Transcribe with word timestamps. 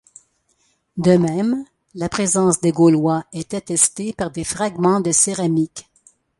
De 0.97 1.15
même, 1.17 1.63
la 1.93 2.09
présence 2.09 2.59
des 2.59 2.71
Gaulois 2.71 3.23
est 3.33 3.53
attestée 3.53 4.13
par 4.13 4.31
des 4.31 4.43
fragments 4.43 4.99
de 4.99 5.11
céramique. 5.11 5.87